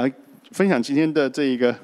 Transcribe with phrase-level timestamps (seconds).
[0.00, 0.10] 啊，
[0.52, 1.76] 分享今天的这一个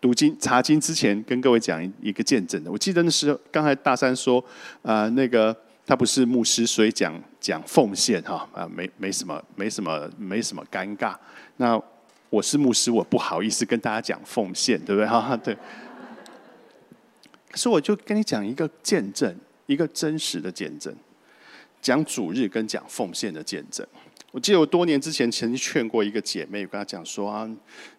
[0.00, 2.72] 读经查经之前，跟各位讲一个见证的。
[2.72, 4.44] 我记得那时候刚才大山说，
[4.82, 5.56] 啊，那个
[5.86, 11.14] 他不是牧师，所以讲讲奉献哈，啊，没没什么，没什么，没什么尴尬。
[11.58, 11.80] 那
[12.30, 15.06] 我是牧师，我不好意思跟大家讲奉献，对不对？
[15.06, 15.54] 哈， 对。
[17.48, 19.32] 可是我就跟你讲一个见证，
[19.66, 20.92] 一个真实的见证，
[21.80, 23.86] 讲主日跟讲奉献的见证。
[24.32, 27.48] 我记得我多年之前曾经劝过一个姐妹，我跟她讲说啊，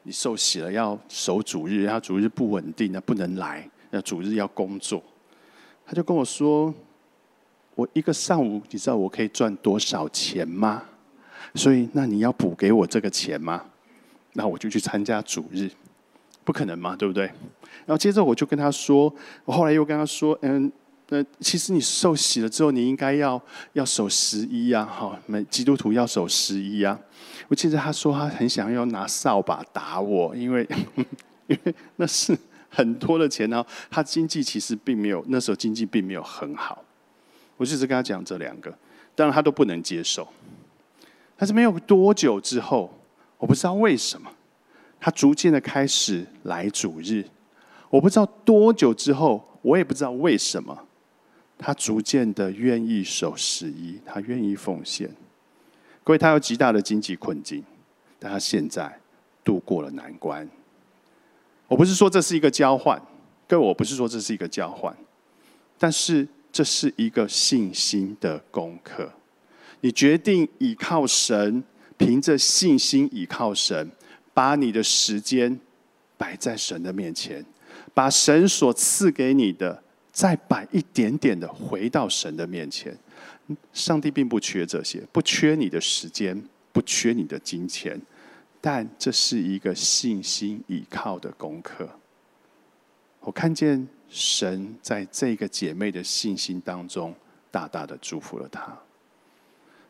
[0.01, 5.01] 你受洗了要守主日，然后主日不稳定，那不能来，那主日要工作。
[5.85, 6.73] 她就跟我说，
[7.75, 10.83] 我一个上午，你知道我可以赚多少钱吗？
[11.53, 13.63] 所以那你要补给我这个钱吗？
[14.33, 15.69] 那我就去参加主日，
[16.43, 17.27] 不可能嘛，对不对？
[17.85, 19.13] 然后接着我就跟她说，
[19.45, 20.71] 我后来又跟她说，嗯。
[21.09, 23.39] 那其实你受洗了之后，你应该要
[23.73, 26.97] 要守十一呀，哈，每基督徒要守十一呀。
[27.49, 30.67] 我记得他说他很想要拿扫把打我，因为
[31.47, 32.35] 因为那是
[32.69, 33.63] 很多的钱呢。
[33.91, 36.83] 他经济其实并没有那时候经济并没有很好。
[37.57, 38.75] 我就是跟他讲这两个，
[39.13, 40.27] 当然他都不能接受。
[41.35, 42.91] 但是没有多久之后，
[43.37, 44.31] 我不知道为什么，
[44.99, 47.23] 他逐渐的开始来主日。
[47.89, 50.75] 我不知道多久之后，我也不知道为什么。
[51.57, 55.09] 他逐渐的愿意守十一，他愿意奉献。
[56.03, 57.63] 各位，他有极大的经济困境，
[58.19, 58.99] 但他现在
[59.43, 60.49] 度过了难关。
[61.67, 63.01] 我不是说这是一个交换，
[63.47, 64.93] 各位，我不是说这是一个交换，
[65.77, 69.09] 但是这是一个信心的功课。
[69.79, 71.63] 你决定倚靠神，
[71.97, 73.89] 凭着信心倚靠神，
[74.33, 75.57] 把你的时间
[76.17, 77.45] 摆在神的面前，
[77.93, 79.81] 把神所赐给你的。
[80.13, 82.95] 再摆一点点的回到神的面前，
[83.73, 86.39] 上帝并不缺这些，不缺你的时间，
[86.71, 87.99] 不缺你的金钱，
[88.61, 91.89] 但这是一个信心倚靠的功课。
[93.21, 97.15] 我看见神在这个姐妹的信心当中，
[97.49, 98.77] 大大的祝福了她。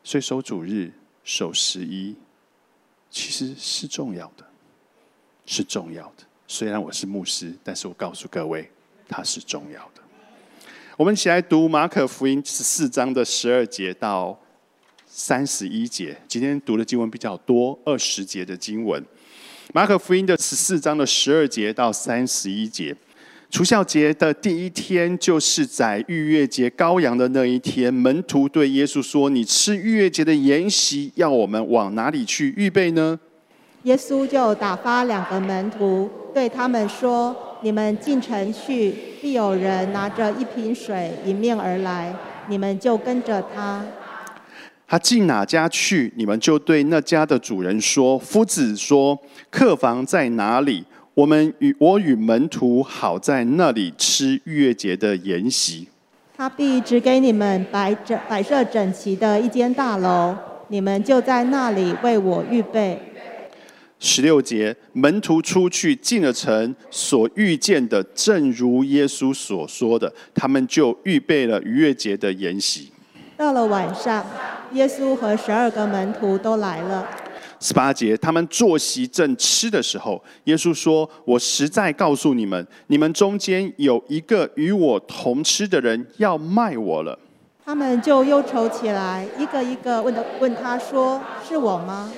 [0.05, 0.89] 所以守主日、
[1.25, 2.15] 守十一，
[3.09, 4.45] 其实是重要的，
[5.45, 6.23] 是重要的。
[6.47, 8.71] 虽然我是牧师，但是我告诉各位，
[9.09, 10.02] 它是重要的。
[10.95, 14.39] 我们一起来读马可福音十四章的十二节到
[15.07, 16.15] 三十一节。
[16.27, 19.03] 今天读的经文比较多，二十节的经文。
[19.73, 22.95] 马可福音的十四章的十二节到三十一节。
[23.49, 27.91] 除孝节的第一天，就是在逾越节羔羊的那一天。
[27.91, 33.19] 门徒对耶稣说：“你吃逾越节的筵席，要我们往哪里去预备呢？”
[33.83, 42.13] 耶稣就打发两个门徒，对他们说：“你们进城去，必有人拿着一瓶水迎面而来，
[42.49, 43.81] 你们就跟着他。
[44.85, 49.17] 他进哪家去，你们就对那家的主人说：夫子说，
[49.49, 50.83] 客房在哪里？
[51.13, 55.87] 我们与我与门徒好在那里吃逾越节的筵席。
[56.35, 60.35] 他必只给你们摆整摆设整齐的一间大楼，
[60.67, 62.99] 你们就在那里为我预备。”
[64.05, 72.91] 十六节，门徒出去进了城，所遇见的正如耶稣所说的，他们就预备了逾越节的筵席。
[73.37, 74.25] 到了晚上，
[74.73, 77.07] 耶稣和十二个门徒都来了。
[77.61, 87.17] 十八节，他们坐席正吃的时候，耶稣说：“我实在告诉你们，你们中间有一个与我同吃的人要卖我了。”
[87.63, 92.11] 他们就忧愁起来，一个一个问的问他说：“是我吗？”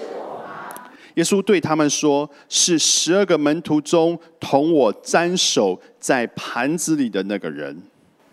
[1.16, 7.82] 耶稣对他们说：“是十二个门徒中同我沾手在盘子里的那个人。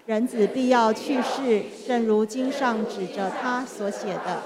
[0.05, 4.43] 人子必要去世，正如经上指着他所写的。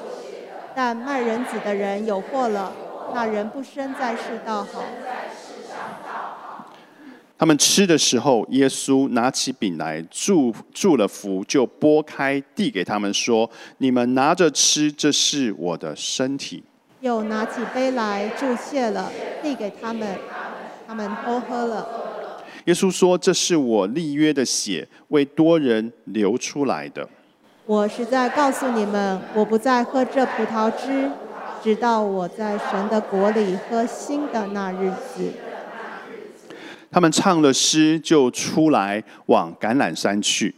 [0.74, 2.72] 但卖人子的人有祸了，
[3.14, 4.84] 那人不生在世道好。”
[7.38, 16.62] 他们吃的时候，耶稣拿起饼来，祝祝了福，就拨开，递给他们说：“你们拿着吃，这是我的身体。”
[17.00, 19.10] 又拿起杯来祝谢了，
[19.42, 20.18] 递给他们，
[20.86, 21.86] 他们都喝了。
[22.64, 27.08] 耶稣说：“这是我立约的血，为多人流出来的。”
[27.66, 31.10] 我实在告诉你们，我不再喝这葡萄汁，
[31.62, 35.32] 直到我在神的国里喝新的那日子。
[36.90, 40.54] 他们唱了诗，就出来往橄榄山去。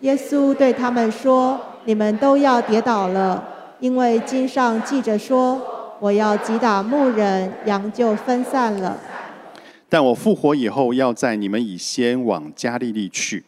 [0.00, 5.60] 耶稣对他们说：“你们都要跌倒了。”因为经上记着说
[6.00, 8.98] ：“我要击打牧人，羊就分散了。”
[9.88, 13.44] 但我复活以后，要在你们以先往加利利去。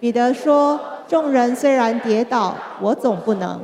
[0.00, 3.60] 彼得说：“众人虽然跌倒，我总不能。”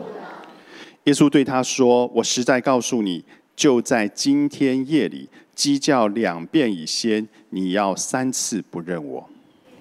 [1.05, 3.25] 耶稣对他说：“我实在告诉你，
[3.57, 9.29] 就在今天夜里，鸡叫两遍以先，你要三次不认我。”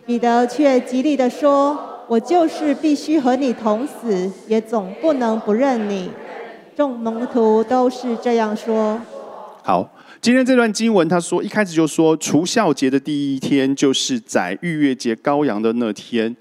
[0.05, 1.77] 彼得却极力的说
[2.09, 6.09] ：“我就是必须和你同死，也总不能不认你。”
[6.75, 8.99] 众门徒都是这样说。
[9.63, 9.87] 好，
[10.19, 16.35] 今天这段经文，他说一开始就说除孝节的第一天，就是在逾越节羔羊的那天。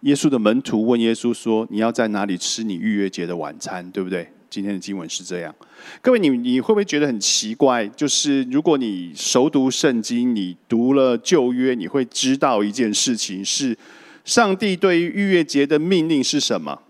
[0.00, 3.90] 耶稣的门徒问耶稣说：“你要在哪里吃你逾越节的晚餐？
[3.90, 5.54] 对不对？”今天的经文是这样。
[6.02, 7.86] 各位，你你会不会觉得很奇怪？
[7.88, 13.76] 就是如果你熟读圣经，你读了旧约，你会知道一件事情：是
[14.30, 16.82] 上帝对于逾越节的命令是什么？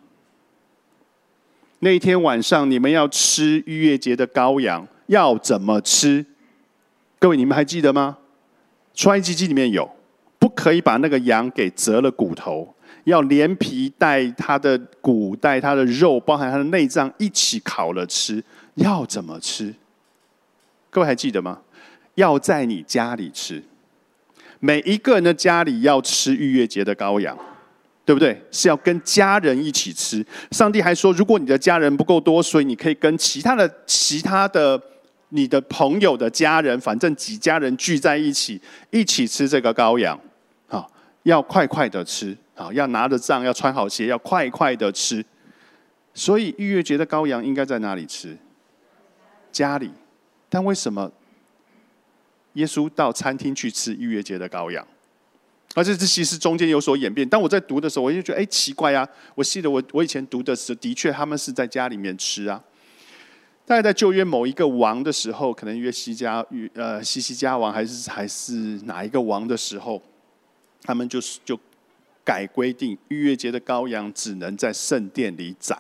[1.78, 6.26] 那一天晚上，你们要吃逾越节的羔羊，要怎么吃？
[7.18, 8.18] 各位，你们还记得吗？
[8.92, 9.90] 出埃及记里面有，
[10.38, 12.74] 不可以把那个羊给折了骨头。
[13.04, 18.44] 要连皮带它的骨带它的肉，包含它的内脏一起烤了吃。
[18.74, 19.74] 要怎么吃？
[20.90, 21.62] 各位还记得吗？
[22.16, 23.62] 要在你家里吃。
[24.60, 27.36] 每一个人的家里要吃逾越节的羔羊，
[28.04, 28.40] 对不对？
[28.50, 30.24] 是要跟家人一起吃。
[30.52, 34.80] 上帝还说，如果你的家人不够多，所以你可以跟其他的、其他的
[35.30, 38.60] 你的朋友的家人，反正几家人聚在一起，
[38.90, 40.18] 一起吃这个羔羊。
[40.68, 40.90] 好，
[41.24, 42.36] 要快快的吃。
[42.54, 45.24] 啊，要拿着杖，要穿好鞋，要快快的吃。
[46.12, 48.36] 所以逾越节的羔羊应该在哪里吃？
[49.50, 49.90] 家里。
[50.50, 51.10] 但为什么
[52.54, 54.86] 耶稣到餐厅去吃逾越节的羔羊？
[55.74, 57.28] 而且这其实中间有所演变。
[57.28, 59.08] 当我在读的时候，我就觉得哎奇怪啊！
[59.34, 62.62] 我记得我我以前读的时候，的确他们是在家里面吃啊。
[63.64, 68.54] 大概在旧约某一个王的时候，可能约西家约呃西西家王还是还是
[68.84, 70.02] 哪一个王的时候，
[70.82, 71.58] 他们就是就。
[72.22, 75.76] 改规定，逾越节的羔羊只能在圣殿里宰，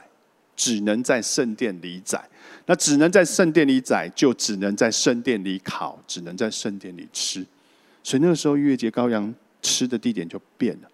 [0.56, 2.28] 只能在圣殿里宰。
[2.66, 7.44] 那只能在圣殿里宰，就只能在圣殿里烤，只能在圣殿里吃。
[8.02, 10.88] 所以那个时候，逾越节羔羊吃的地点就变了。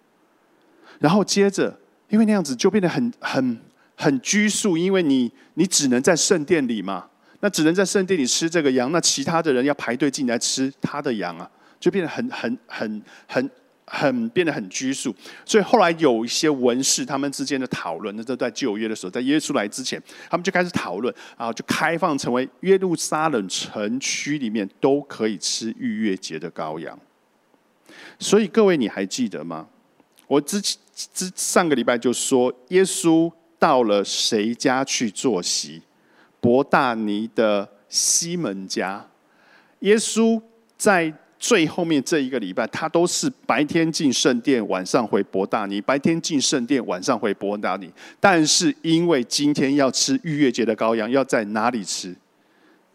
[0.98, 1.78] 然后接着，
[2.08, 3.58] 因为那样子就变得很很
[3.94, 7.08] 很拘束，因为你你只能在圣殿里嘛，
[7.40, 13.50] 那只能在圣殿里吃这个羊，那其他的人要排队进来吃他的羊啊，就变得很很很很。
[13.88, 26.98] 很变得很拘束，所以后来有一些文士他们之间的讨论，那都在旧约的时候，在耶稣来之前，他们就开始讨论，然后就开放成为耶路撒冷城区里面都可以吃逾越节的羔羊。
[28.18, 29.68] 所以各位你还记得吗？
[30.26, 30.76] 我之前
[31.14, 35.80] 之上个礼拜就说，耶稣到了谁家去坐席？
[36.40, 39.08] 伯大尼的西门家。
[39.78, 40.42] 耶稣
[40.76, 41.14] 在。
[41.38, 47.90] 最后面这一个礼拜，他都是白天进圣殿，晚上回伯大尼；白天进圣殿，晚上回伯大尼。
[48.18, 52.14] 但是因为今天要吃逾越节的羔羊，要在哪里吃？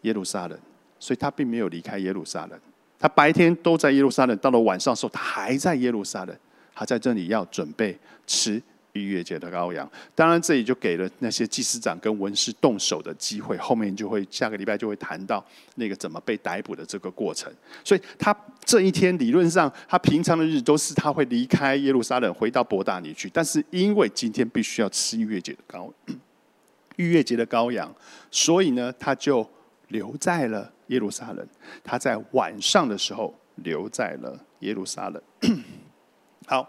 [0.02, 0.58] 耶路撒冷，
[0.98, 2.58] 所以他并没有离开耶路撒冷。
[2.98, 6.36] 他白天都在耶路撒冷，到了晚上时候，他还在耶路撒冷，
[6.74, 7.96] 他在这里要准备
[8.26, 8.60] 吃。
[8.92, 13.56] 逾越节的羔羊，当然这里就给了那些祭司长跟文士动手的机会。
[13.56, 15.42] 后面就会下个礼拜就会谈到
[15.76, 17.50] 那个怎么被逮捕的这个过程。
[17.82, 25.90] 所以他这一天理论上，他平常的日子都是他会离开耶路撒冷回到伯大尼去，但是因为今天必须要吃逾越节的羔
[26.96, 27.90] 逾越节的羔羊，
[28.30, 29.48] 所以呢，他就
[29.88, 31.46] 留在了耶路撒冷。
[31.82, 35.22] 他在晚上的时候留在了耶路撒冷。
[36.46, 36.68] 好。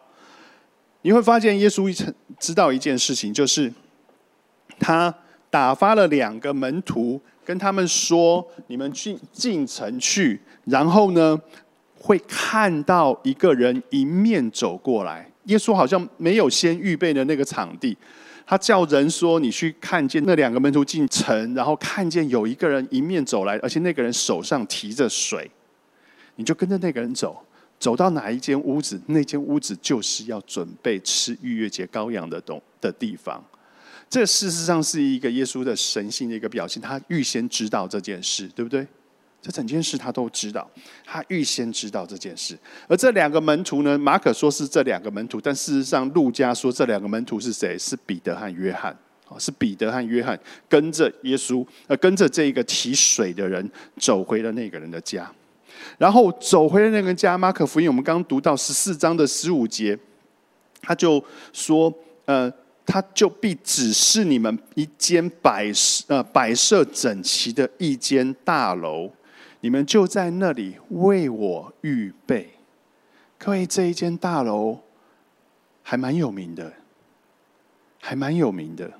[1.03, 3.71] 你会发现，耶稣一曾知道一件事情，就是
[4.79, 5.13] 他
[5.49, 11.37] 打发了两个门徒，跟他们说：“你们进进城去，然后呢，
[11.99, 17.97] 会看到一个人迎面走过来。”耶稣好像没有先预备的那个场地，
[18.45, 25.51] 他叫人说：“你去看见那两个门徒进城，然后看见有一个人迎面走来，而且那个人手上提着水，
[26.37, 27.45] 你就跟着那个人走。”
[27.83, 33.43] 走到哪一间屋子，那间屋子就是要准备吃逾越节羔羊的东的地方。
[34.09, 38.87] 这事实上是一个耶稣的神性的一个表现，他预先知道这件事，对不对？
[39.41, 40.65] 这整件事他都知道，
[41.03, 42.57] 他预先知道这件事。
[42.87, 43.97] 而这两个门徒呢？
[43.97, 47.77] 马可说是这两个门徒，但事实上路加说这两个门徒是谁？
[47.77, 48.97] 是彼得和约翰。
[49.27, 55.29] 哦，是彼得和约翰跟着耶稣，呃，跟着这个提水的人走回了那个人的家。
[55.97, 59.97] 然后走回了那个家，马可福音我们刚刚读到十四章的十五节，
[60.81, 61.93] 他就说
[62.25, 62.51] ：“呃，
[62.85, 69.11] 他就必指示你们一间摆设呃摆设整齐的一间大楼，
[69.61, 72.49] 你们就在那里为我预备。
[73.37, 74.79] 各位，这一间大楼
[75.81, 76.73] 还蛮有名的，
[77.99, 78.91] 还蛮有名的。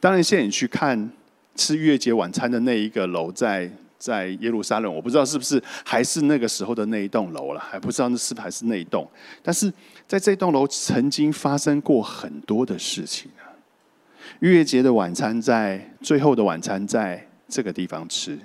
[0.00, 1.10] 当然，现在你去看
[1.54, 3.70] 吃月节晚餐的那一个楼，在。
[4.02, 9.08] 在耶路撒冷，我不知道是不是还是那个时候的那一栋楼了，还不知道那是不还是那一栋。
[9.44, 9.72] 但是
[10.08, 13.46] 在这栋楼曾经发生过很多的事情啊。
[14.40, 18.36] 逾越节的晚餐在最后的晚餐在这个地方吃。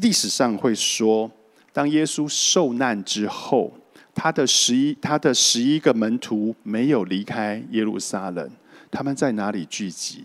[0.00, 1.28] 历史上会说，
[1.72, 3.72] 当耶稣受难之后，
[4.14, 8.48] 他的十一他的十一个门徒没有离开耶路撒冷，
[8.88, 10.24] 他们在哪里聚集？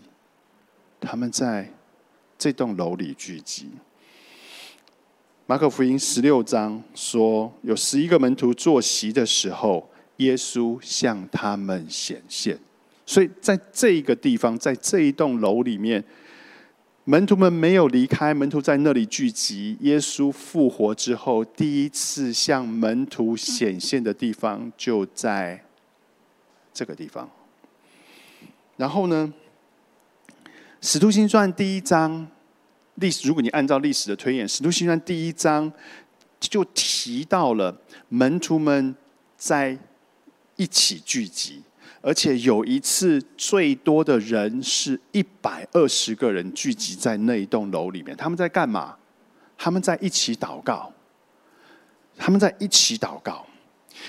[1.01, 1.67] 他们在
[2.37, 3.69] 这栋楼里聚集。
[5.45, 12.57] 马可福音十六章说，有十一个门徒坐席的时候，耶稣向他们显现。
[13.05, 16.01] 所以在这一个地方，在这一栋楼里面，
[17.03, 19.75] 门徒们没有离开，门徒在那里聚集。
[19.81, 25.61] 耶稣复活之后，第一次向门徒显现的地方就在
[26.73, 27.29] 这个地方。
[28.77, 29.33] 然后呢？
[30.85, 32.27] 《使徒行传》第一章
[32.95, 35.71] 历史，如果你按照历史的推演，《使徒行传》第一章
[36.39, 37.75] 就提到了
[38.09, 38.95] 门徒们
[39.35, 39.77] 在
[40.55, 41.63] 一起聚集，
[42.01, 48.15] 而且有一次最多的人是一百二十个人聚集在那一栋楼里面。
[48.15, 48.95] 他们在干嘛？
[49.57, 50.91] 他们在一起祷告。
[52.15, 53.43] 他们在一起祷告。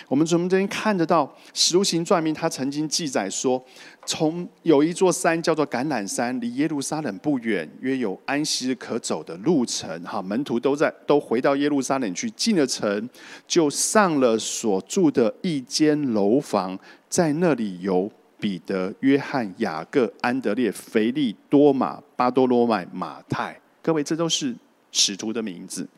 [0.09, 3.63] 我们从这边看得到，《使徒行传》名，他曾经记载说，
[4.07, 10.03] 从有一座山叫做橄榄山，离耶路撒冷不远，约有安息日可走的路程。
[10.05, 13.09] 哈，门徒都在都回到耶路撒冷去，进了城，
[13.47, 23.59] 就上了所住的一间楼房，在那里有彼得、约翰、雅各、安德烈、腓利、多马、巴多罗买、马太。
[23.83, 24.55] 各位，这都是
[24.93, 25.89] 使徒的名字，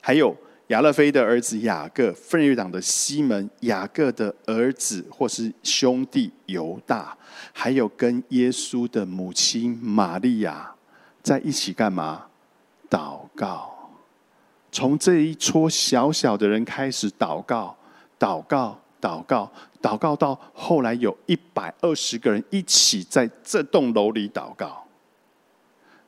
[0.00, 0.36] 还有。
[0.68, 7.16] 亚勒菲的儿子雅各，分瑞党的西门，雅各的儿子或是兄弟犹大，
[7.52, 10.74] 还有跟耶稣的母亲玛利亚
[11.22, 12.26] 在一起干嘛？
[12.88, 13.72] 祷告。
[14.72, 17.76] 从这一撮小小的人开始祷告，
[18.18, 19.52] 祷告，祷告，
[19.82, 24.83] 祷告，到后来有一百二十个人一起在这栋楼里祷告。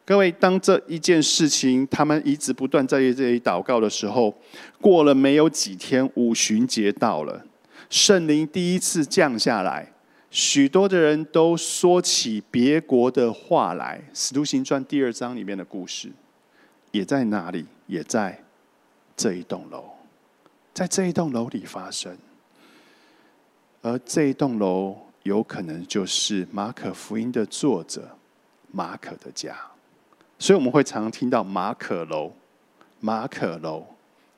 [0.06, 4.32] 各位，当这一件事情他们一直不断在这里祷告的时候，
[4.80, 7.44] 过了没有几天，五旬节到了，
[7.90, 9.92] 圣灵第一次降下来，
[10.30, 14.00] 许多的人都说起别国的话来。
[14.14, 16.08] 使徒行传第二章里面的故事，
[16.92, 17.66] 也在哪里？
[17.88, 18.40] 也在
[19.16, 19.86] 这一栋楼，
[20.72, 22.16] 在这一栋楼里发生。
[23.82, 28.16] 而这一栋楼有可能就是马可福音的作者
[28.70, 29.56] 马可的家。
[30.38, 32.32] 所以我们会常常听到马可楼，
[33.00, 33.86] 马可楼，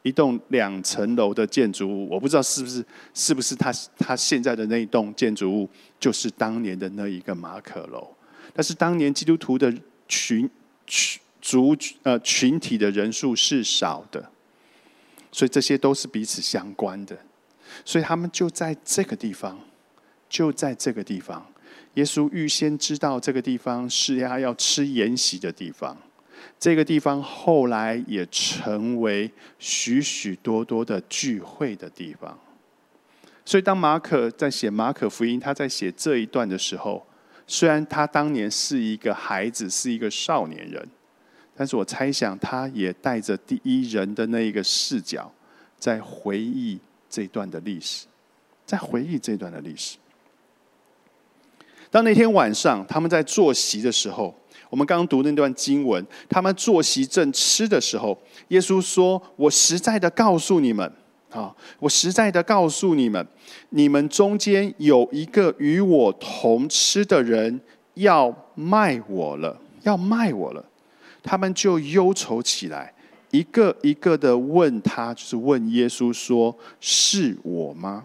[0.02, 2.08] 一栋两层楼的建筑物。
[2.08, 8.08] 我不知道是不是是不是他他现在的那一栋建筑物就是当年的那一个马可楼。
[8.54, 9.72] 但是当年基督徒的
[10.06, 10.48] 群
[10.86, 14.30] 群族呃群体的人数是少的，
[15.32, 17.16] 所以这些都是彼此相关的。
[17.84, 19.58] 所以他们就在这个地方，
[20.28, 21.46] 就在这个地方。
[21.98, 25.96] 耶稣预先知道这个地方是他要吃筵席的地方，
[26.56, 29.28] 这个地方后来也成为
[29.58, 32.38] 许许多多的聚会的地方。
[33.44, 37.04] 所以，当马可在写马可福音，他在写这一段的时候，
[37.48, 40.88] 虽然他当年是一个孩子，是一个少年人，
[41.56, 45.32] 但是我猜想他也带着第一人的那一个视角，
[45.76, 46.78] 在回忆
[47.10, 48.06] 这段的历史，
[48.64, 49.96] 在回忆这段的历史。
[51.90, 54.34] 当那天晚上他们在坐席的时候，
[54.68, 58.16] 我们刚刚读那段经文，他们坐席正吃的时候，
[58.48, 60.92] 耶稣说：“我实在的告诉你们，
[61.30, 63.26] 啊，我实在的告诉你们，
[63.70, 67.58] 你们中间有一个与我同吃的人
[67.94, 70.62] 要卖我了，要卖我了。”
[71.24, 72.92] 他们就忧愁起来，
[73.30, 78.04] 一个一个的问他，就是问耶稣说：“是我吗？”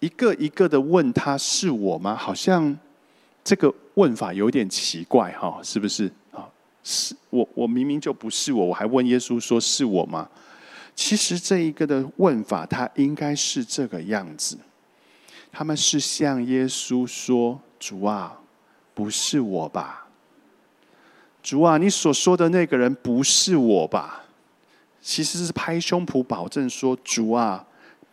[0.00, 2.16] 一个一个的问他是我吗？
[2.16, 2.74] 好像。
[3.44, 6.48] 这个问法有点奇怪哈，是不是啊？
[6.82, 10.28] 是我，我明明就不是我，我还问耶稣说是我吗？
[10.96, 14.58] 其实这一个的问法，它应该是这个样子。
[15.52, 18.40] 他们是向耶稣说：“主啊，
[18.94, 20.08] 不是我吧？
[21.42, 24.24] 主啊，你所说的那个人不是我吧？”
[25.00, 27.64] 其实是拍胸脯保证说：“主啊，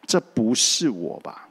[0.05, 1.47] 这不是我吧？”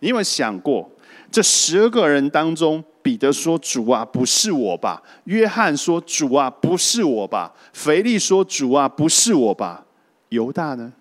[0.00, 0.90] 你有没有想过？
[1.30, 9.84] 这十二个人当中，彼得说：“主啊，不是我吧？”约翰说：“主啊，不是我吧？”腓力说：“主啊，不是我吧？”
[10.30, 10.92] 犹大呢？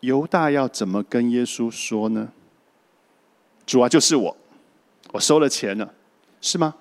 [0.00, 2.32] 犹大要怎么跟耶稣说呢？
[3.66, 4.36] 主啊，就是我，
[5.12, 5.92] 我收了钱了，
[6.40, 6.74] 是吗？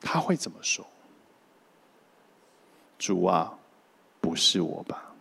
[0.00, 0.86] 他会怎么说？
[2.98, 3.58] 主啊，
[4.20, 5.12] 不是我吧？”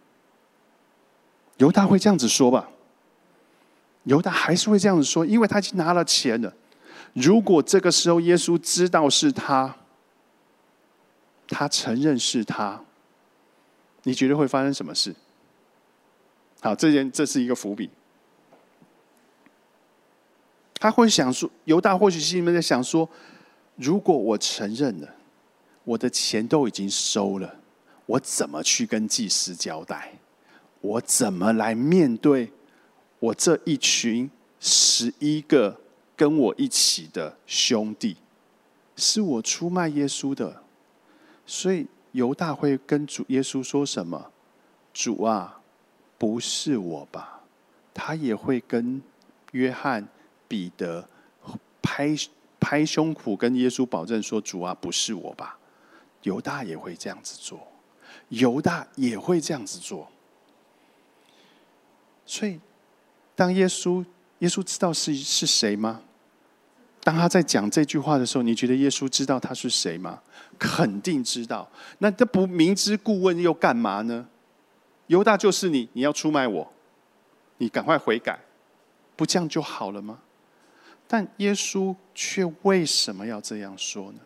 [1.57, 2.69] 犹大会这样子说吧？
[4.03, 6.53] 犹大还是会这样子说，因为他已经拿了钱了。
[7.13, 9.75] 如果这个时候耶稣知道是他，
[11.47, 12.81] 他承认是他，
[14.03, 15.13] 你觉得会发生什么事？
[16.61, 17.89] 好，这件这是一个伏笔。
[20.75, 23.07] 他会想说，犹大或许心里面在想说：
[23.75, 25.07] 如果我承认了，
[25.83, 27.55] 我的钱都已经收了，
[28.05, 30.13] 我怎么去跟祭司交代？
[30.79, 32.51] 我怎么来面对
[33.21, 35.79] 我这一群十一个
[36.17, 38.17] 跟我一起的兄弟？
[38.97, 40.61] 是我出卖耶稣的，
[41.45, 44.29] 所以犹大会跟主耶稣说什么？
[44.93, 45.61] 主啊，
[46.17, 47.41] 不是我吧？
[47.93, 49.01] 他也会跟
[49.53, 50.05] 约翰。
[50.51, 51.07] 彼得
[51.81, 52.13] 拍
[52.59, 55.57] 拍胸脯跟耶稣保证说：“主啊，不是我吧？”
[56.23, 57.65] 犹大也会这样子做，
[58.27, 60.11] 犹大也会这样子做。
[62.25, 62.59] 所以，
[63.35, 64.05] 当耶稣
[64.39, 66.01] 耶稣知道是是谁吗？
[67.03, 70.21] 当他在讲这句话的时候，你觉得耶稣知道他是谁吗？
[70.59, 71.67] 肯定知道。
[71.97, 74.27] 那这不明知故问又干嘛呢？
[75.07, 76.71] 犹大就是你，你要出卖我，
[77.57, 78.39] 你赶快悔改，
[79.15, 80.19] 不这样就好了吗？
[81.07, 84.19] 但耶稣却为什么要这样说呢？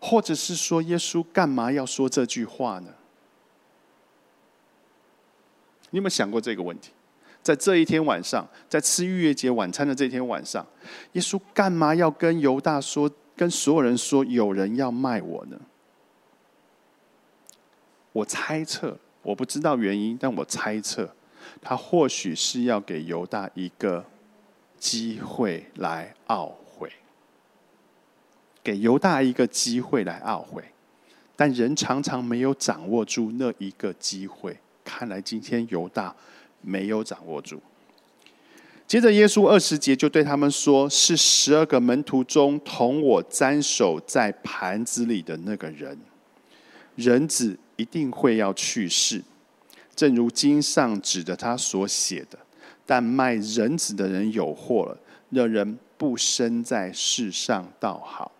[0.00, 2.90] 或者是说，耶稣干嘛要说这句话呢？
[5.90, 6.92] 你有没有想过这个问题？
[7.44, 10.66] 在这一天晚上，在吃逾越节晚餐的这天晚上，
[11.12, 15.56] 耶稣干嘛要跟犹大说，跟所有人说，有人要卖我呢？
[18.10, 21.14] 我猜测，我不知道原因，但我猜测，
[21.62, 24.04] 他或许是要给犹大一个。
[24.76, 26.92] 机会来懊悔，
[28.62, 30.62] 给犹大一个机会来懊悔，
[31.34, 34.58] 但人常常没有掌握住那一个机会。
[34.84, 36.14] 看来今天犹大
[36.64, 37.60] 没有掌握住。
[38.86, 45.98] 接着，耶稣二十节就对他们说：“是十二个门徒中同我沾手在盘子里的那个人，
[46.94, 49.22] 人子一定会要去世，
[49.96, 52.38] 正如经上指着他所写的。”
[52.86, 54.98] 但卖人子的人有祸了，
[55.30, 58.30] 那人不生在世上倒好。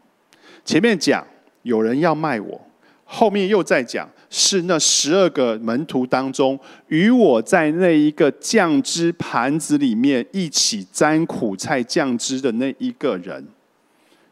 [0.67, 1.27] 前面讲
[1.63, 2.61] 有人要卖我，
[3.07, 13.47] 后面又在讲是那十二个门徒当中，与我在那一个酱汁盘子里面一起沾苦菜酱汁的那一个人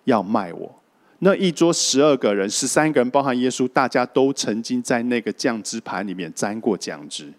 [0.02, 0.74] 要卖我。
[1.20, 7.32] 那一桌十二个人，十三个人包含耶稣，大家都曾经在那个酱汁盘里面沾过酱汁。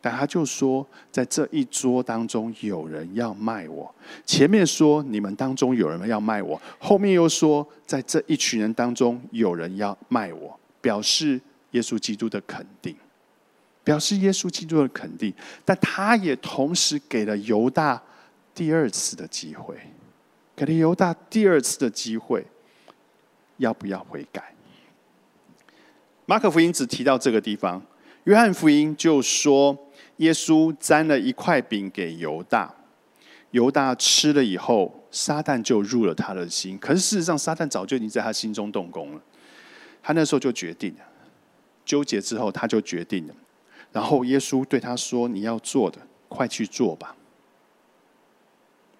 [0.00, 3.94] 但他就说，在这一桌当中有人要卖我。
[4.26, 11.40] 前面说你们当中有人要卖我，后面又说在这一群人当中有人要卖我，表示
[11.72, 12.96] 耶稣基督的肯定，
[13.84, 15.32] 表示耶稣基督的肯定。
[15.64, 18.02] 但他也同时给了犹大
[18.54, 19.76] 第二次的机会，
[20.54, 22.46] 给了犹大第二次的机会，
[23.56, 24.54] 要不要悔改？
[26.26, 27.82] 马可福音只提到这个地方，
[28.24, 29.78] 约翰福音就说。
[30.20, 32.70] 耶稣沾了一块饼给犹大，
[33.52, 36.76] 犹大吃了以后，撒旦就入了他的心。
[36.76, 39.22] 可是事实上，撒旦早就已经在他心中动工了。
[40.02, 41.00] 他那时候就决定了，
[41.90, 43.34] 纠结之后他就决定了。
[43.90, 45.98] 然后耶稣对他说：“你要做的，
[46.28, 47.16] 快去做吧。”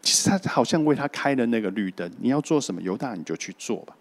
[0.03, 2.11] 其实他好像为他开了那个绿灯。
[2.19, 3.95] 你要做什么，犹大你就去做吧。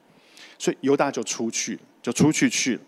[0.58, 2.82] 所以犹大就出去了，就出去去了。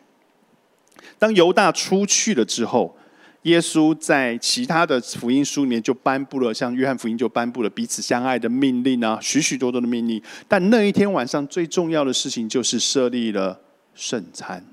[1.20, 2.98] 当犹大出去了之后。
[3.44, 10.22] 耶稣在其他的福音书里面就颁布了，像约翰福音就颁布了彼此相爱的命令啊，许许多多的命令。
[10.48, 13.60] 但那一天晚上最重要的事情就是设立了
[13.96, 14.64] 圣餐。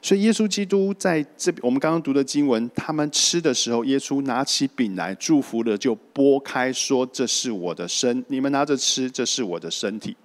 [0.00, 10.16] 所以耶稣基督在这我们刚刚读的经文，他们吃的时候，耶稣拿起饼来祝福了，就拨开说：“这是我的身，你们拿着吃，这是我的身体。”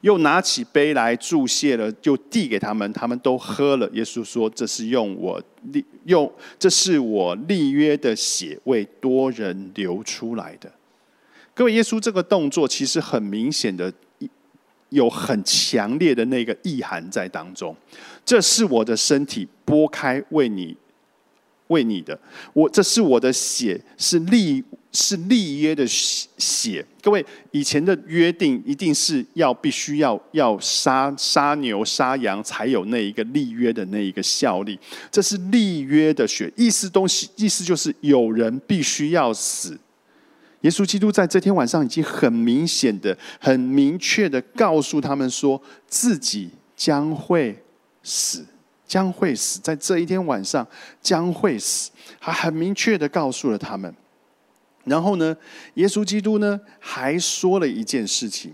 [0.00, 3.88] 又拿起杯来注谢了，就递给他们，他们都喝了。
[3.92, 10.72] 耶稣说：“这是用我立用，这是我立约的血，为多人流出来的。”
[11.54, 13.92] 各位，耶稣这个动作其实很明显的
[14.88, 17.76] 有很强烈的那个意涵在当中。
[18.30, 20.76] 这是我的身体，拨开为你。
[21.66, 22.16] 为你的，
[22.52, 24.62] 我这是我的血，是立
[24.92, 26.86] 是立约的血。
[27.02, 34.78] 各位，以前的约定一定是要必须要要杀杀牛杀羊才有那一个立约的那一个效力。
[35.10, 39.76] 这是立约的血，意思东西意思就是有人必须要死。
[40.60, 47.56] 耶稣基督在这天晚上已经很明显的、很明确的告诉他们说自己将会
[48.02, 48.46] 死。
[48.86, 50.66] 将会死，在这一天晚上
[51.00, 51.92] 将会死。
[52.18, 53.94] 他很明确的告诉了他们。
[54.82, 55.36] 然后呢，
[55.74, 58.52] 耶稣基督呢还说了一件事情：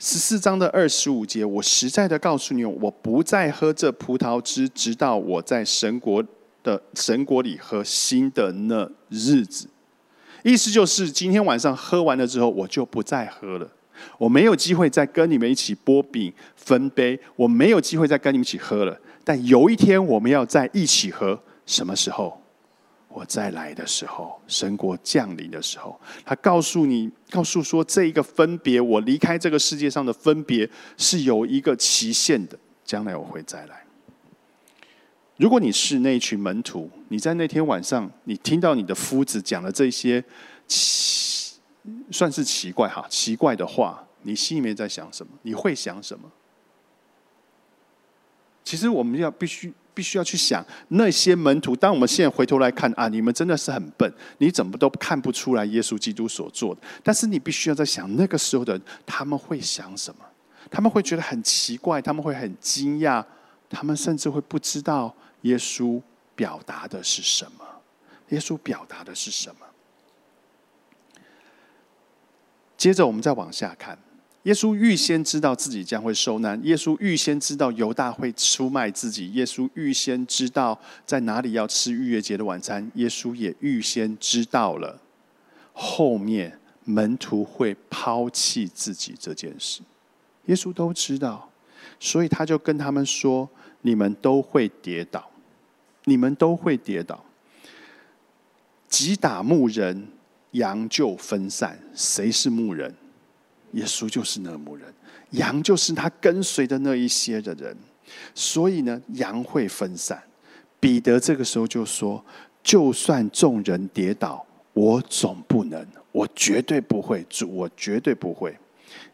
[0.00, 6.24] 十四章的二十五节，我实在的告诉你，我不再喝这葡萄汁，直到我在神国
[6.64, 9.68] 的神国里喝新的那日子。
[10.42, 13.70] 意思就是，今天晚上喝完了之后，我就不再喝了。
[14.18, 18.98] 我没有机会再跟你们一起剥饼分杯，我没有机会再跟你们一起喝了。
[19.24, 22.40] 但有一天，我们要在一起喝，什么时候？
[23.10, 33.82] 我再来的时候，神国降临的时候，他告诉你，告诉说，这一个分别，我离开这个世界上的分别是有一个期限的，将来我会再来。
[35.36, 40.22] 如果你是那群门徒，你在那天晚上，你听到你的夫子讲了这些，
[42.10, 45.32] 算是奇怪哈，奇怪的话，你心里面在想什么？
[45.42, 46.30] 你会想什么？
[48.64, 49.72] 其实我们要必须。
[49.94, 51.74] 必须要去想那些门徒。
[51.74, 56.80] 当我们现在回头来看啊，你们真的是很笨，你怎么都看不出来耶稣基督所做的。
[57.02, 60.24] 但是你必须要在想那个时候的，他们会想什么？
[60.70, 63.24] 他们会觉得很奇怪，他们会很惊讶，
[63.68, 66.00] 他们甚至会不知道耶稣
[66.36, 67.66] 表达的是什么。
[68.28, 69.66] 耶稣表达的是什么？
[72.78, 73.98] 接着我们再往下看。
[74.44, 84.98] 耶稣预先知道自己将会受难，耶稣预先知道犹大会出卖自己，耶稣预先知道在哪里要吃逾越节的晚餐，耶稣也预先知道了
[85.74, 89.82] 后面门徒会抛弃自己这件事，
[90.46, 91.50] 耶稣都知道，
[92.00, 93.46] 所以他就跟他们说
[93.82, 95.28] ：“你们都会跌倒，
[96.04, 97.22] 你们都会跌倒。
[98.88, 100.08] 击打牧人，
[100.52, 101.78] 羊就分散。
[101.94, 102.94] 谁是牧人？”
[103.72, 104.86] 耶稣就是那牧人，
[105.32, 107.76] 羊就是他跟随的那一些的人，
[108.34, 110.22] 所以呢，羊会分散。
[110.80, 112.24] 彼得这个时候就说
[112.64, 118.56] ：“就算众人跌倒，我总不能，我绝对不会，主，我绝对不会。”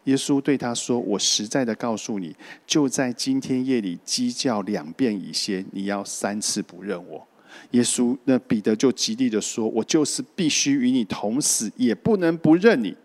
[0.05, 2.33] 耶稣对他说：“我实在的告诉你，
[2.65, 7.27] 就在今天夜里鸡叫两遍以前，你要三次不认我。”
[7.71, 12.95] 耶稣那彼得就极力的说：“我就是必须与你同死，也不能不认你。”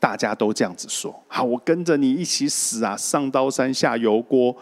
[0.00, 2.96] 大家都这样子说：“好，我跟着你一起死啊！
[2.96, 4.56] 上刀山下油锅，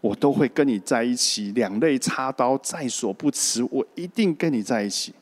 [0.00, 1.52] 我都会跟你在一起。
[1.52, 5.12] 两肋插刀在所不辞，我一定跟你在一起。”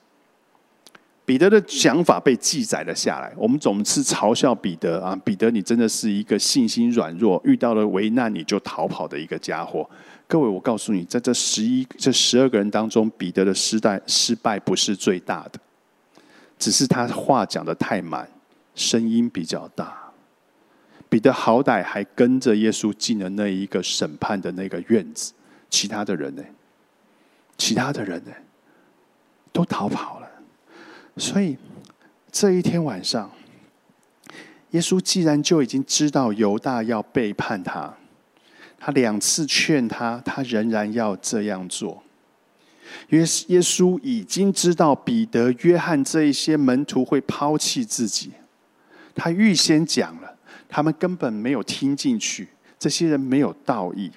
[1.25, 3.33] 彼得的想法被记载了下来。
[3.37, 9.89] 我们总是嘲笑彼得啊，彼得，你真的是一个信心软弱，遇到了危难你就逃跑的一个家伙。
[10.27, 15.61] 各位，我告诉你，在这十一、这十二个人当中，彼得的失败失败不是最大的，
[16.59, 18.29] 只是他话讲的太满。
[18.75, 19.95] 声音比较大，
[21.11, 25.35] 彼得好歹还跟着耶稣进了那一个审判的那个院子，
[25.69, 26.43] 其他的人呢？
[27.59, 28.31] 其他的人呢？
[29.53, 30.29] 都逃跑了。
[31.17, 31.57] 所以
[32.31, 33.31] 这一天晚上，
[34.71, 37.95] 耶稣既然就已经知道犹大要背叛他，
[38.79, 42.03] 他两次劝他，他仍然要这样做。
[43.09, 48.33] 因为耶稣已经知道彼得、约翰这一些门徒会抛弃自己。
[49.15, 50.37] 他预先讲了，
[50.69, 52.49] 他们根本没有听进去。
[52.79, 54.11] 这些人没有道义。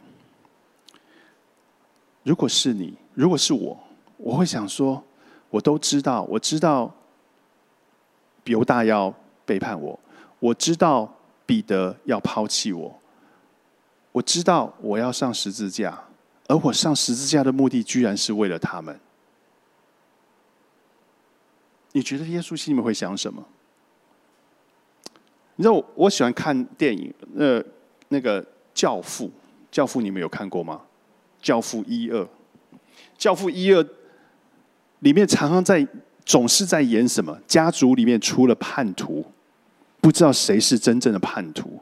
[2.23, 3.77] 如果是你，如果是我，
[4.17, 5.03] 我会想说：
[5.55, 6.93] 我都知道，我知道
[8.43, 9.13] 犹大要
[9.45, 9.97] 背叛我，
[10.39, 11.09] 我知道
[11.45, 12.99] 彼得要抛弃我，
[14.11, 15.97] 我知道我要上十字架，
[16.47, 18.99] 而我上十字架的目的，居然是为了他们。
[21.93, 23.41] 你觉得耶稣心里面会想什么？
[25.55, 27.63] 你知道我我喜欢看电影，呃，
[28.09, 29.27] 那个《教父》，
[29.71, 30.81] 《教父》你们有看过吗？
[31.45, 32.19] 《教父》一二，
[33.17, 33.87] 《教父》一二
[35.05, 35.87] 里面常常在
[36.25, 37.37] 总是在演什么？
[37.47, 39.23] 家族里面出了叛徒，
[40.01, 41.79] 不知道谁是真正的叛徒，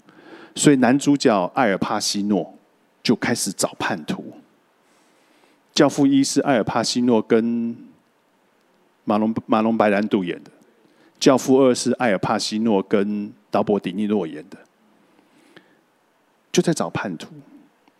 [0.55, 2.53] 所以男主角艾尔帕西诺
[3.01, 4.21] 就开始找叛徒。
[5.73, 7.73] 《教父》一是艾尔帕西诺跟
[9.05, 10.51] 马龙马龙白兰度演的，
[11.17, 14.57] 《教父》二是艾尔帕西诺跟劳勃·迪尼诺演的，
[16.51, 17.29] 就在找叛徒。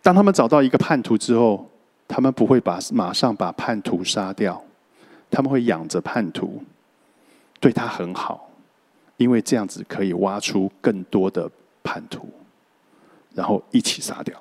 [0.02, 1.70] 当他们找到一个叛徒之后，
[2.10, 4.62] 他们不会把马上把叛徒杀掉，
[5.34, 6.64] 他们会养着叛徒，
[7.60, 8.52] 对他很好，
[9.18, 11.50] 因为这样子可以挖出更多的
[11.82, 12.30] 叛徒，
[13.34, 14.40] 然后一起杀掉。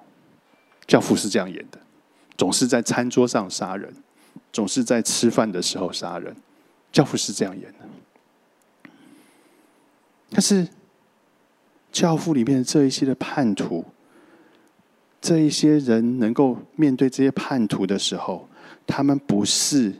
[0.86, 1.78] 教父是这样演的，
[2.36, 3.90] 总是在餐桌上杀人，
[4.52, 6.36] 总是在吃饭的时候杀人。
[6.92, 8.90] 教父是这样演的，
[10.30, 10.68] 但是。
[11.90, 13.84] 教父里面这一些的叛徒，
[15.20, 18.48] 这一些人能够面对这些叛徒的时候，
[18.86, 19.92] 他们不是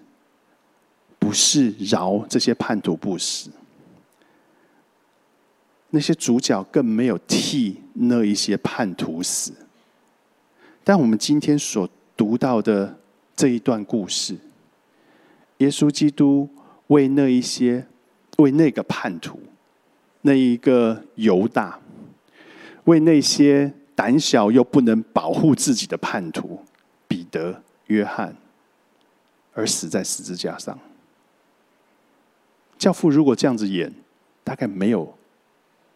[1.23, 3.49] 不是饶这些叛徒不死，
[5.91, 9.53] 那些主角更没有替那一些叛徒死。
[10.83, 12.99] 但我们今天所读到的
[13.37, 14.37] 这一段故事，
[15.59, 16.51] 耶稣基督
[16.89, 17.87] 为那一些
[18.39, 19.39] 为那个叛徒，
[20.23, 21.79] 那一个犹大，
[22.87, 26.61] 为那些胆小又不能保护自己的叛徒
[27.07, 28.37] 彼得、约翰，
[29.55, 30.77] 而死在十字架上。
[32.83, 33.95] 教父如果这样子演，
[34.43, 35.17] 大概没有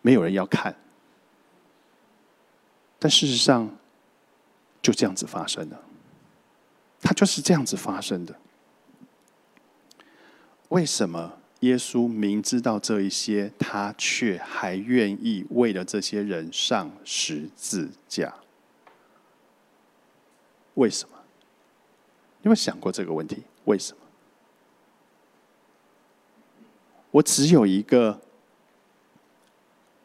[0.03, 0.73] 没有人要看。
[2.97, 3.77] 但事实上，
[4.81, 5.83] 就这样子发生了。
[7.01, 8.33] 他就是这样子发生的。
[10.69, 18.33] 为什么耶稣明知道这一些，他却还愿意为了这些人上十字架？
[20.75, 21.17] 为什么？
[22.43, 23.43] 有没有想过这个问题？
[23.65, 24.06] 为什么？
[27.17, 28.21] 我只有一个，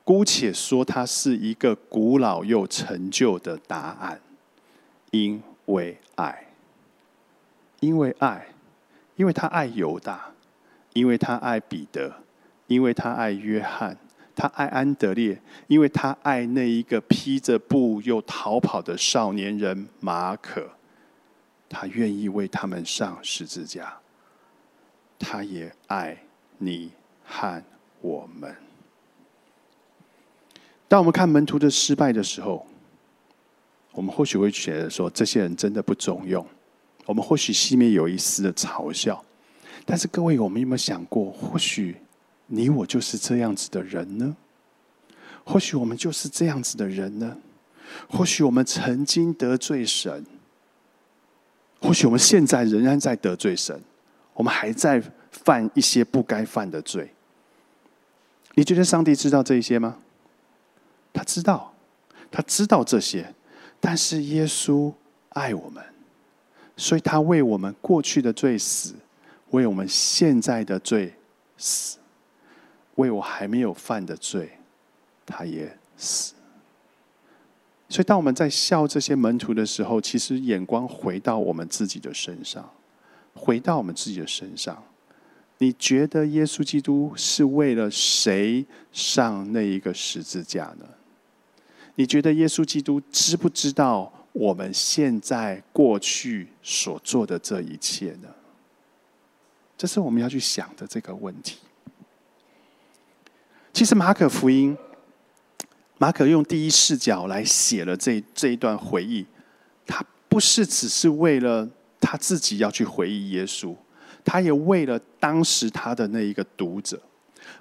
[0.05, 4.21] 姑且说它是一个古老又陈旧的答案：
[5.11, 6.47] 因为爱。
[7.81, 8.47] 因为爱，
[9.15, 10.31] 因为他爱犹大，
[10.93, 12.13] 因为他爱彼得，
[12.67, 13.97] 因为他爱约翰，
[14.35, 20.69] 他爱安德烈，因为他爱那一个披着布又逃跑的少年人马可，
[21.67, 23.97] 他愿意为他们上十字架。
[25.17, 26.15] 他也爱
[26.59, 26.91] 你
[27.31, 27.63] 和
[28.01, 28.53] 我们。
[30.89, 32.67] 当我们看门徒的失败的时候，
[33.93, 36.45] 我们或许会觉得说，这些人真的不中用。
[37.05, 39.23] 我们或许心里面有一丝的嘲笑，
[39.85, 41.95] 但是各位，我们有没有想过，或许
[42.47, 44.35] 你我就是这样子的人呢？
[45.43, 47.37] 或许我们就是这样子的人呢？
[48.09, 50.25] 或许我们曾经得罪神，
[51.81, 53.81] 或许我们现在仍然在得罪神，
[54.33, 57.09] 我们还在犯一些不该犯的罪。
[58.55, 59.97] 你觉得上帝知道这一些吗？
[61.13, 61.73] 他知道，
[62.29, 63.33] 他知道这些，
[63.79, 64.93] 但是耶稣
[65.29, 65.83] 爱我们。
[66.77, 68.95] 所以他为我们过去的罪死，
[69.51, 71.13] 为我们现在的罪
[71.57, 71.99] 死，
[72.95, 74.57] 为我还没有犯的罪，
[75.25, 76.33] 他也死。
[77.87, 82.67] 所以当我们在笑这些门徒的时候，其实眼光回到我们自己的身上，
[83.33, 84.81] 回到我们自己的身上。
[85.61, 90.85] 你觉得耶稣基督是为了谁上那一个十字架呢？
[91.93, 94.11] 你觉得耶稣基督知不知道？
[94.33, 98.29] 我们现在过去所做的这一切呢？
[99.77, 101.59] 这是我们要去想的这个问题。
[103.71, 104.75] 其实马可福音，
[105.99, 109.27] 马可用第一视角来写了这这一段回忆，
[109.85, 111.69] 他不是只是为了
[111.99, 113.75] 他自己要去回忆耶稣，
[114.23, 116.99] 他也为了当时他的那一个读者。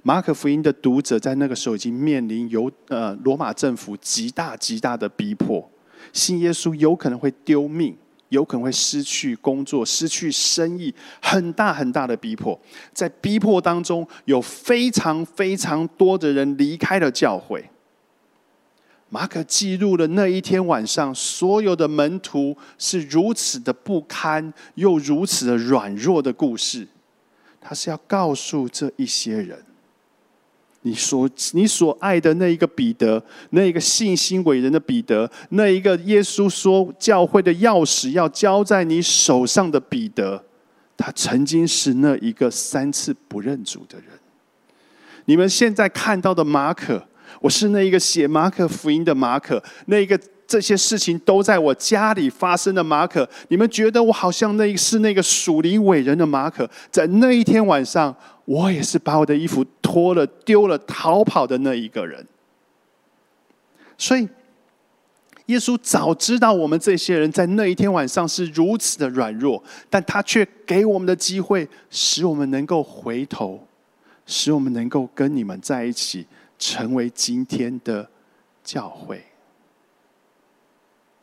[0.03, 5.69] 马可福音的读者在那个时候已经面临由呃罗马政府极大极大的逼迫。
[6.13, 7.97] 信耶稣有可能会丢命，
[8.29, 12.59] 有可能会失去工作、失去生意，很大很大的逼迫。
[12.93, 17.69] 在逼迫当中，有非常非常多的人离开了教会。
[19.11, 26.87] 马可记录了那一天晚上，所有的门徒是如此的不堪，又如此的软弱的故事。
[27.61, 29.63] 他是要告诉这一些人。
[30.83, 40.43] 你所你所爱的那一个彼得，那一个信心伟人的彼得，那一个耶稣说教会的钥匙要交在你手上的彼得，
[40.97, 44.07] 他曾经是那一个三次不认主的人。
[45.27, 47.07] 你们现在看到的马可，
[47.41, 53.29] 我是那一个写马可福音的马可，那一个这些事情都在我家里发生的马可。
[53.49, 58.17] 你们觉得我好像那是那个属灵伟人的马可，在那一天晚上。
[58.47, 62.27] 我也是把我的衣服脱了、丢了、逃跑的那一个人。
[63.97, 64.29] 所以，
[65.47, 73.65] 耶稣早知道我们这些人在那一天晚上是如此的软弱，但他却给我们的机会，使我们能够回头，
[74.27, 76.27] 使我们能够跟你们在一起，
[76.61, 78.09] 成为今天的
[78.63, 79.25] 教会。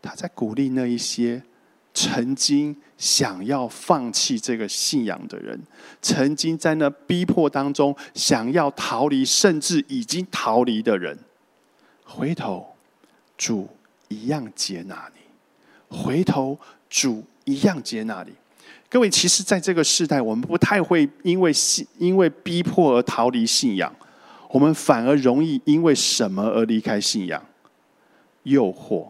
[0.01, 1.41] 他在鼓励那一些。
[1.99, 5.59] 曾经想要放弃这个信仰的人，
[5.99, 11.17] 曾经在那逼迫当中想要逃离，甚至已经逃离的人，
[12.05, 12.75] 回头
[13.35, 13.67] 主
[14.09, 18.33] 一样接纳你，回头主一样接纳你。
[18.87, 23.91] 各位，其实，在这个时代，我们不太会因为信因为逼迫而逃离信仰，
[24.49, 27.43] 我们反而容易因为什么而离开信仰？
[28.43, 29.07] 诱惑。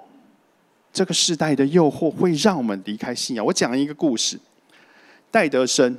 [0.91, 3.45] 这个时代的诱惑会让我们离开信仰。
[3.45, 4.39] 我讲一个故事，
[5.29, 5.95] 戴德生，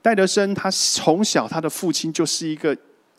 [0.00, 2.74] 戴德生他从小他的父亲就是一个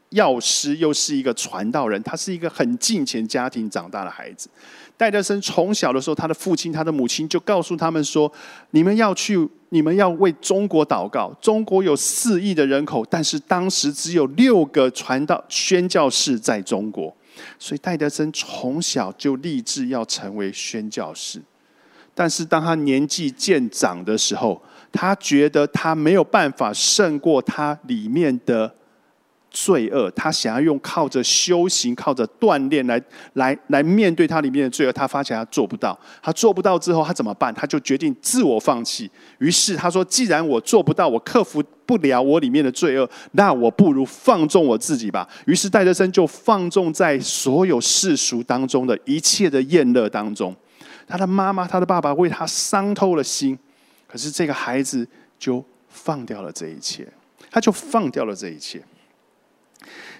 [0.09, 4.49] 药师，又是一个传道人，他是一个很敬虔家庭长大的孩子。
[4.97, 8.31] 戴德生从小的时候，他的父亲、他的母亲就告诉他们说
[8.71, 11.31] ：“你们要去，你们要为中国祷告。
[11.39, 17.15] 中国有四亿的人口，但是当时只有六个传道宣教士在中国。”
[17.59, 21.39] 所以戴德生从小就立志要成为宣教士，
[22.15, 24.59] 但是当他年纪渐长的时候，
[24.91, 28.73] 他觉得他没有办法胜过他里面的
[29.65, 33.01] 罪恶，他想要用靠着修行、靠着锻炼来
[33.33, 35.97] 来来面对他里面的罪恶，他发现他做不到。
[36.21, 37.53] 他做不到之后，他怎么办？
[37.53, 39.09] 他就决定自我放弃。
[39.39, 45.25] 于是他说：“既然我做不到，我克服。”不了我里面的罪恶，那我不如放纵我自己吧。
[45.45, 50.53] 于是戴德生就放纵在所有世俗当中的一切的厌乐当中。
[51.07, 53.57] 他的妈妈、他的爸爸为他伤透了心，
[54.05, 55.07] 可是这个孩子
[55.39, 57.07] 就放掉了这一切，
[57.49, 58.83] 他就放掉了这一切。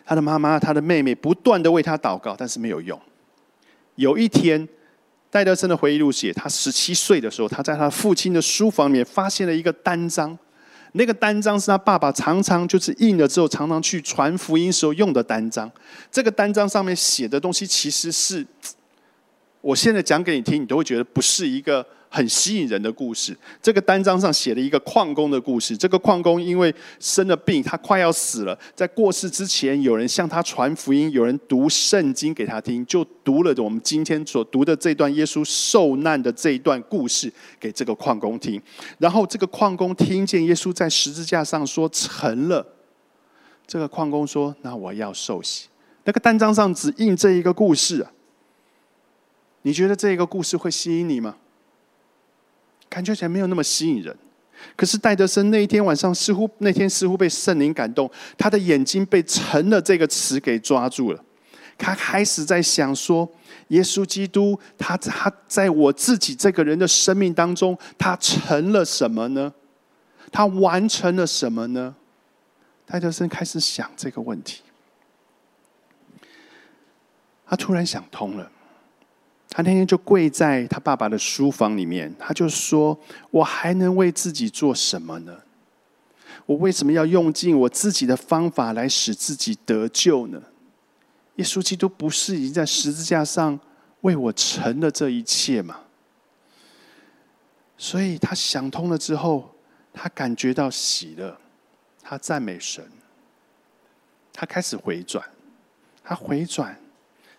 [0.07, 2.97] 他的妈妈、他的妹妹不断的为他祷告，但是没有用。
[3.95, 4.65] 有一天，
[5.29, 10.37] 戴德生的回忆录写，他十七岁的时候，他在他父亲的书房里面发现了一个单张。
[10.93, 15.69] 那个单张是他爸爸常常就是印了之后，常常去传福音时候用的单张。
[16.09, 18.47] 这个单张上面写的东西，其实是
[19.59, 21.85] 我现在讲给你听，你都会觉得不是一个。
[22.09, 23.37] 很吸引人的故事。
[23.61, 25.75] 这个单张上写了一个矿工的故事。
[25.75, 28.57] 这个矿工因为生了病，他快要死了。
[28.75, 38.61] 在过世之前，有人向他传福音，有人读圣经给他听，就读了我们今天所读的这段耶稣受难的这一段故事给这个矿工听。
[38.97, 42.65] 然后这个矿工听见耶稣在十字架上说成了，
[43.67, 45.67] 这个矿工说：“那我要受洗。”
[46.05, 48.11] 那个单张上只印这一个故事啊。
[49.63, 51.35] 你觉得这一个故事会吸引你吗？
[52.89, 54.15] 感觉起来没有那么吸引人，
[54.75, 61.23] 可是戴德生那一天晚上似乎那天似乎被圣灵感动，他的眼睛被“成了”这个词给抓住了。
[61.77, 63.29] 他开始在想说：
[63.67, 69.53] 耶稣基督，他他在我自己这个人的生命当中，他成了什么呢？
[70.31, 71.95] 他完成了什么呢？
[72.85, 74.61] 戴德生开始想这个问题，
[77.45, 78.51] 他突然想通了。
[79.49, 82.99] 他那天就跪在他爸爸的书房里面，他就说
[83.31, 85.39] ：“我还能为自己做什么呢？
[86.45, 90.41] 我为什么要用尽我自己的方法来使自己得救呢？
[91.35, 93.59] 耶稣基督不是已经在十字架上
[94.01, 95.79] 为我成了这一切吗？”
[97.77, 99.55] 所以他想通了之后，
[99.93, 101.37] 他感觉到喜乐，
[102.01, 102.83] 他赞美神，
[104.33, 105.23] 他开始回转，
[106.03, 106.77] 他回转。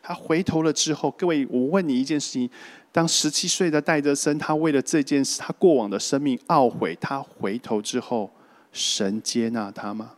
[0.08, 2.48] 他回头了之后，各位，我问你一件事情：
[2.90, 8.30] 当十七岁的戴德森，他为了这件事，他过往的生命懊悔，他回头之后，
[8.72, 10.12] 神接纳他吗？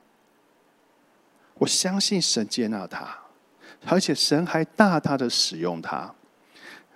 [1.55, 3.19] 我相信神接纳他，
[3.85, 6.15] 而且神还大大的使用他。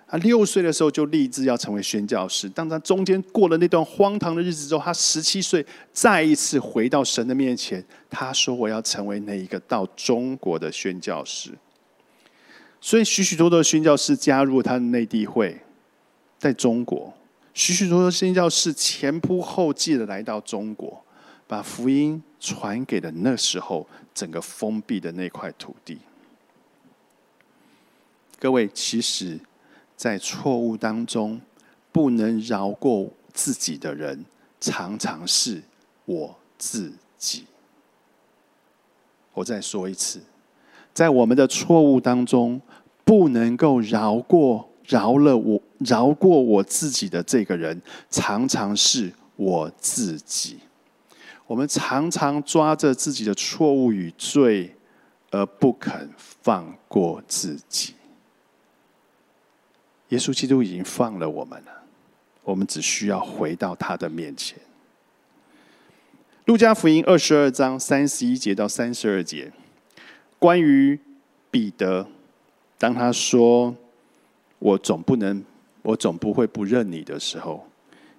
[0.07, 11.51] 他六岁的时候就立志要成为宣教师，当他中间过了那段荒唐的日子之后，他十七岁再一次回到神的面前，他说：“我要成为那一个到中国的宣教师。”
[12.85, 15.59] 所以，许许多多的宣教士加入他的内地会，
[16.37, 17.11] 在中国，
[17.51, 21.03] 许许多多宣教士前仆后继的来到中国，
[21.47, 25.97] 把福音传给了那时候整个封闭的那块土地。
[28.37, 29.39] 各位，其实，
[29.97, 31.41] 在错误当中
[31.91, 34.23] 不能饶过自己的人，
[34.61, 35.63] 常常是
[36.05, 37.45] 我自己。
[39.33, 40.21] 我再说一次，
[40.93, 42.61] 在我们的错误当中。
[43.05, 50.57] 不能够饶过饶了我饶过我自己的这个人，常常是我自己。
[51.45, 54.75] 我们常常抓着自己的错误与罪，
[55.29, 57.93] 而不肯放过自己。
[60.09, 61.83] 耶稣基督已经放了我们了，
[62.43, 64.57] 我们只需要回到他的面前。
[66.45, 69.51] 路加福音二十二章三十一节到三十二节，
[70.39, 70.99] 关于
[71.51, 72.07] 彼得。
[72.77, 73.75] 当他说
[74.59, 75.43] “我总不能，
[75.81, 77.65] 我总不会不认你”的时候，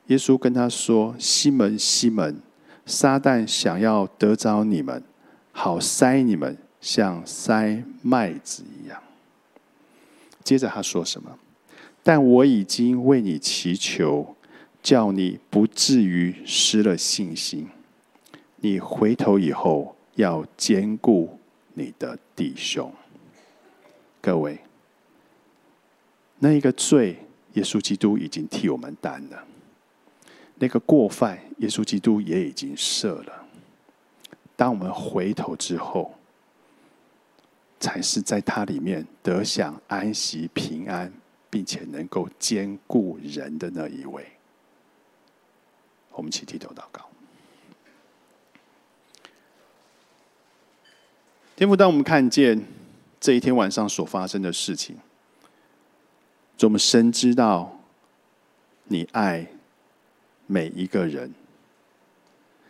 [0.07, 2.41] 耶稣跟他说：“西门，西门，
[2.87, 5.03] 撒旦想要得着你们，
[5.53, 9.03] 好塞你们，像塞麦子一样。”
[10.43, 11.39] 接着他说什么？
[12.03, 14.37] 但我已经为你祈求，
[14.81, 17.69] 叫你不至于失了信心。
[18.59, 21.39] 你回头以后，要兼顾
[21.75, 22.93] 你的弟兄。
[24.27, 24.59] 各位，
[26.41, 27.17] 那一个罪，
[27.53, 29.47] 耶稣基督已经替我们担了。
[30.57, 33.47] 那个过犯，耶稣基督也已经赦了。
[34.57, 36.13] 当我们回头之后，
[37.79, 41.13] 才是在他里面得享安息平安，
[41.49, 44.27] 并且能够兼顾人的那一位。
[46.11, 47.09] 我们起低头祷告。
[51.55, 52.61] 天父，当我们看见
[53.27, 54.97] 这一天晚上所发生的事情，
[56.61, 57.81] 我们深知道
[58.85, 59.45] 你爱。
[60.47, 61.35] 每一个人，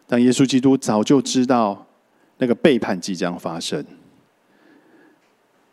[0.07, 1.87] 当耶稣基督早就知道
[2.39, 3.85] 那个背叛即将发生，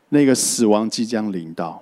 [0.10, 1.82] 那个死亡即将临到，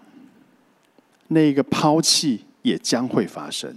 [1.29, 3.75] 那个抛弃也将会发生，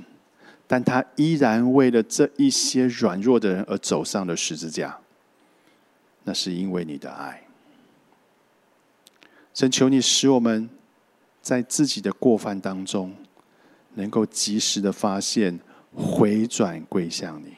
[0.67, 4.99] 但他依然为了这一些软弱的人而走上了十字架。
[6.25, 7.44] 那是因为你的爱。
[9.55, 10.69] 神求你使我们
[11.41, 13.15] 在自己的过犯当中，
[13.95, 15.59] 能够及时的发现。
[15.97, 17.55] 回转归向你，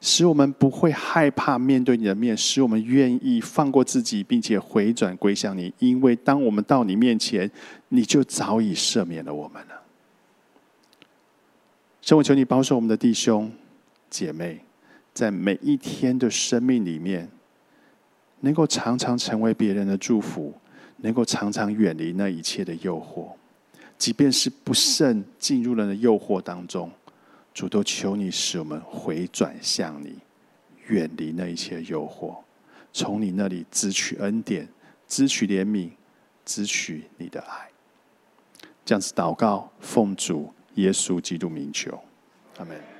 [0.00, 5.74] 使我们不会害怕面对你的面，使我们愿意放过自己，并且回转归向你。
[5.80, 7.50] 因为当我们到你面前，
[7.88, 9.82] 你就早已赦免了我们了。
[12.00, 13.50] 神，我求你保守我们的弟兄
[14.08, 14.60] 姐妹，
[15.12, 17.28] 在每一天的生命里面，
[18.38, 20.54] 能够常常成为别人的祝福，
[21.02, 23.32] 能够常常远离那一切的诱惑，
[23.98, 26.90] 即便是不慎进入了那诱惑当中。
[27.52, 30.18] 主都求你使我们回转向你，
[30.86, 32.36] 远离那一切诱惑，
[32.92, 34.68] 从你那里支取恩典，
[35.08, 35.90] 支取怜悯，
[36.44, 37.68] 支取你的爱。
[38.84, 42.00] 这样子祷告，奉主耶稣基督名求，
[42.58, 42.99] 阿门。